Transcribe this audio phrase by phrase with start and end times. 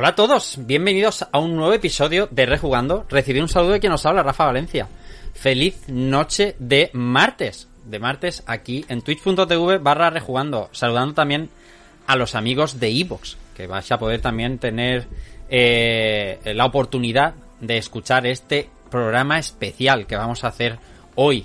[0.00, 3.04] Hola a todos, bienvenidos a un nuevo episodio de Rejugando.
[3.08, 4.86] Recibí un saludo de quien nos habla, Rafa Valencia.
[5.34, 7.66] Feliz noche de martes.
[7.84, 10.68] De martes aquí en twitch.tv barra rejugando.
[10.70, 11.50] Saludando también
[12.06, 15.08] a los amigos de Evox, que vais a poder también tener
[15.50, 20.78] eh, la oportunidad de escuchar este programa especial que vamos a hacer
[21.16, 21.44] hoy.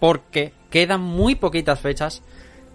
[0.00, 2.24] Porque quedan muy poquitas fechas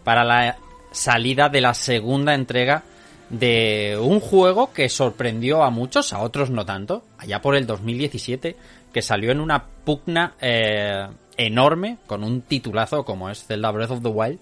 [0.05, 0.55] para la
[0.93, 2.85] salida de la segunda entrega
[3.29, 8.55] de un juego que sorprendió a muchos, a otros no tanto, allá por el 2017,
[8.91, 11.07] que salió en una pugna eh,
[11.37, 14.39] enorme con un titulazo como es Zelda Breath of the Wild.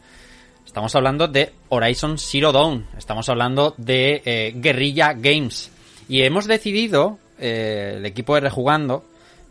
[0.65, 5.71] Estamos hablando de Horizon Zero Dawn, estamos hablando de eh, Guerrilla Games.
[6.09, 9.03] Y hemos decidido, eh, el equipo de Rejugando,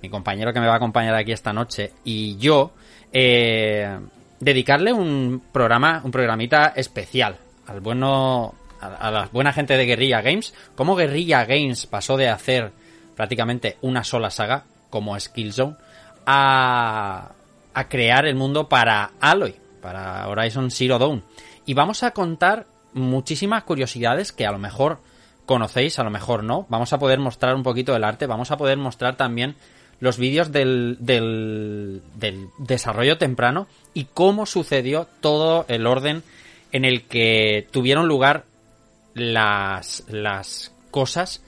[0.02, 2.72] mi compañero que me va a acompañar aquí esta noche, y yo,
[4.40, 7.36] dedicarle un programa, un programita especial
[7.66, 12.72] al bueno a, la buena gente de Guerrilla Games, cómo Guerrilla Games pasó de hacer
[13.14, 15.76] prácticamente una sola saga, como Skillzone,
[16.26, 17.32] a,
[17.74, 21.24] a crear el mundo para Aloy, para Horizon Zero Dawn.
[21.64, 24.98] Y vamos a contar muchísimas curiosidades que a lo mejor
[25.46, 26.66] conocéis, a lo mejor no.
[26.68, 29.56] Vamos a poder mostrar un poquito del arte, vamos a poder mostrar también
[30.00, 36.22] los vídeos del, del, del desarrollo temprano y cómo sucedió todo el orden
[36.72, 38.44] en el que tuvieron lugar
[39.16, 41.42] las, las cosas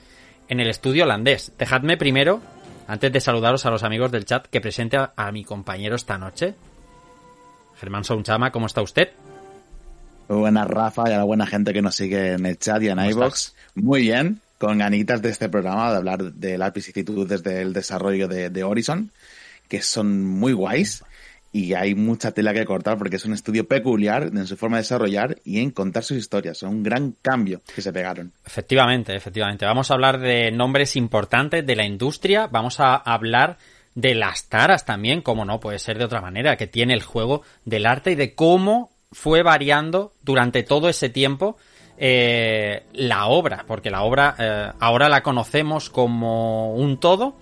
[0.48, 1.52] en el estudio holandés.
[1.58, 2.40] Dejadme primero,
[2.86, 6.54] antes de saludaros a los amigos del chat, que presente a, mi compañero esta noche.
[7.78, 9.10] Germán Sounchama, ¿cómo está usted?
[10.28, 12.88] Muy buenas, Rafa, y a la buena gente que nos sigue en el chat y
[12.88, 13.54] en iVox.
[13.74, 18.48] Muy bien, con ganitas de este programa, de hablar de las vicisitudes del desarrollo de,
[18.50, 19.12] de Horizon,
[19.68, 21.04] que son muy guays
[21.58, 24.82] y hay mucha tela que cortar porque es un estudio peculiar en su forma de
[24.82, 26.58] desarrollar y en contar sus historias.
[26.58, 28.32] Es un gran cambio que se pegaron.
[28.46, 29.66] Efectivamente, efectivamente.
[29.66, 33.58] Vamos a hablar de nombres importantes de la industria, vamos a hablar
[33.96, 37.42] de las taras también, como no puede ser de otra manera, que tiene el juego
[37.64, 41.56] del arte y de cómo fue variando durante todo ese tiempo
[41.96, 47.34] eh, la obra, porque la obra eh, ahora la conocemos como un todo,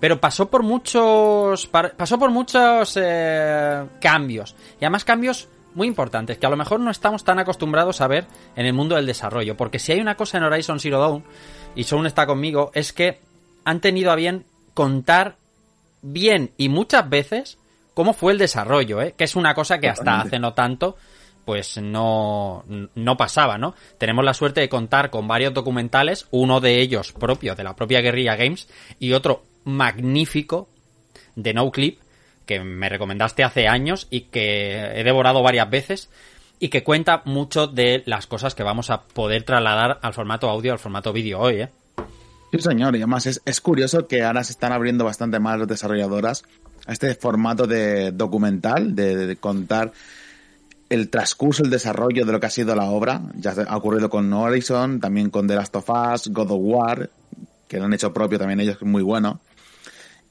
[0.00, 6.46] pero pasó por muchos pasó por muchos eh, cambios y además cambios muy importantes que
[6.46, 9.78] a lo mejor no estamos tan acostumbrados a ver en el mundo del desarrollo porque
[9.78, 11.24] si hay una cosa en Horizon Zero Dawn
[11.74, 13.20] y Soun está conmigo es que
[13.64, 15.36] han tenido a bien contar
[16.02, 17.58] bien y muchas veces
[17.94, 19.14] cómo fue el desarrollo ¿eh?
[19.16, 20.96] que es una cosa que hasta hace no tanto
[21.46, 22.64] pues no,
[22.96, 23.76] no pasaba, ¿no?
[23.98, 28.00] Tenemos la suerte de contar con varios documentales, uno de ellos propio de la propia
[28.00, 28.68] Guerrilla Games
[28.98, 30.68] y otro magnífico
[31.34, 31.98] de No Clip
[32.46, 36.08] que me recomendaste hace años y que he devorado varias veces
[36.58, 40.72] y que cuenta mucho de las cosas que vamos a poder trasladar al formato audio,
[40.72, 41.68] al formato vídeo hoy, ¿eh?
[42.52, 45.68] Sí, señor, y además es, es curioso que ahora se están abriendo bastante más las
[45.68, 46.44] desarrolladoras
[46.86, 49.92] a este formato de documental, de, de, contar
[50.88, 53.20] el transcurso, el desarrollo de lo que ha sido la obra.
[53.34, 57.10] Ya ha ocurrido con Horizon, también con The Last of Us, God of War,
[57.66, 59.40] que lo han hecho propio también ellos, muy bueno.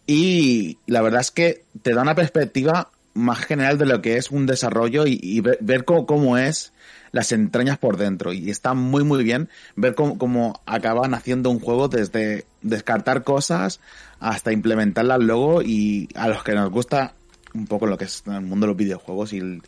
[0.07, 4.29] Y la verdad es que te da una perspectiva más general de lo que es
[4.29, 6.73] un desarrollo y, ver, cómo, es
[7.11, 8.33] las entrañas por dentro.
[8.33, 13.79] Y está muy, muy bien ver cómo, acaban haciendo un juego desde descartar cosas
[14.19, 17.13] hasta implementarlas luego y a los que nos gusta
[17.53, 19.61] un poco lo que es el mundo de los videojuegos y,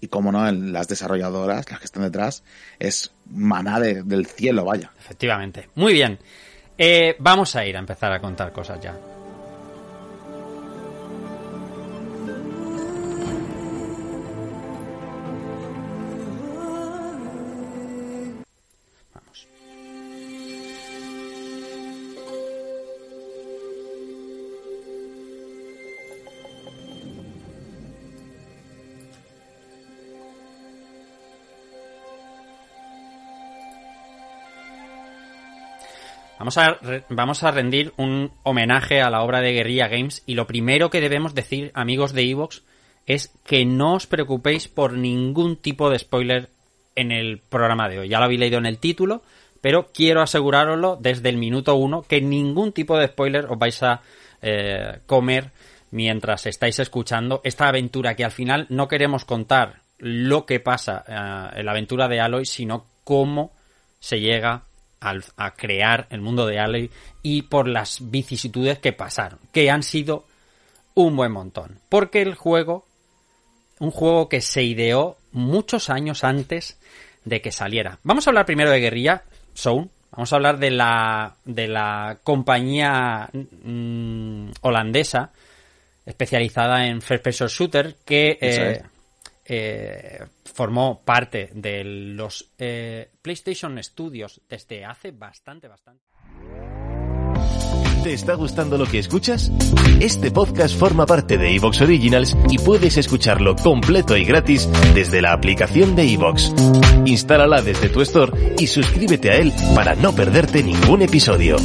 [0.00, 2.44] y como no, las desarrolladoras, las que están detrás,
[2.78, 4.92] es maná del cielo, vaya.
[4.98, 5.68] Efectivamente.
[5.74, 6.18] Muy bien.
[6.78, 8.96] Eh, vamos a ir a empezar a contar cosas ya.
[36.38, 36.78] Vamos a,
[37.08, 41.00] vamos a rendir un homenaje a la obra de Guerrilla Games y lo primero que
[41.00, 42.62] debemos decir, amigos de Evox,
[43.06, 46.50] es que no os preocupéis por ningún tipo de spoiler
[46.94, 48.08] en el programa de hoy.
[48.08, 49.22] Ya lo habéis leído en el título,
[49.62, 54.02] pero quiero aseguraroslo desde el minuto uno que ningún tipo de spoiler os vais a
[54.42, 55.52] eh, comer
[55.90, 61.60] mientras estáis escuchando esta aventura que al final no queremos contar lo que pasa eh,
[61.60, 63.52] en la aventura de Aloy, sino cómo
[64.00, 64.64] se llega
[65.36, 66.90] a crear el mundo de Alley
[67.22, 70.24] y por las vicisitudes que pasaron, que han sido
[70.94, 71.78] un buen montón.
[71.88, 72.86] Porque el juego,
[73.78, 76.78] un juego que se ideó muchos años antes
[77.24, 77.98] de que saliera.
[78.02, 79.24] Vamos a hablar primero de Guerrilla
[79.54, 79.88] Zone.
[80.12, 85.32] Vamos a hablar de la, de la compañía mm, holandesa
[86.06, 88.82] especializada en first person shooter que eh,
[89.48, 96.02] eh, formó parte de los eh, PlayStation Studios desde hace bastante, bastante.
[98.02, 99.50] ¿Te está gustando lo que escuchas?
[100.00, 105.32] Este podcast forma parte de Evox Originals y puedes escucharlo completo y gratis desde la
[105.32, 106.54] aplicación de Evox.
[107.04, 111.56] Instálala desde tu store y suscríbete a él para no perderte ningún episodio.